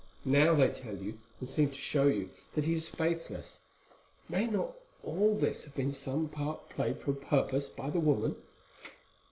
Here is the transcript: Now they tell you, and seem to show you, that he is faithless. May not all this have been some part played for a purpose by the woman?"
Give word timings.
Now 0.25 0.55
they 0.55 0.69
tell 0.69 0.97
you, 0.97 1.19
and 1.39 1.47
seem 1.47 1.69
to 1.69 1.75
show 1.77 2.07
you, 2.07 2.31
that 2.55 2.65
he 2.65 2.73
is 2.73 2.89
faithless. 2.89 3.59
May 4.27 4.47
not 4.47 4.71
all 5.03 5.37
this 5.37 5.63
have 5.65 5.75
been 5.75 5.91
some 5.91 6.27
part 6.27 6.69
played 6.69 6.97
for 6.97 7.11
a 7.11 7.13
purpose 7.13 7.69
by 7.69 7.91
the 7.91 7.99
woman?" 7.99 8.35